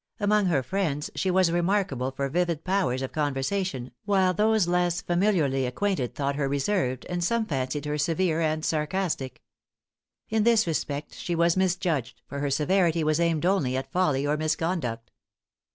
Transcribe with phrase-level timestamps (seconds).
[0.19, 5.67] Among her friends she was remarkable for vivid powers of conversation, while those less familiarly
[5.67, 9.43] acquainted thought her reserved, and some fancied her severe and sarcastic.
[10.27, 14.37] In this respect she was misjudged, for her severity was aimed only at folly or
[14.37, 15.11] misconduct.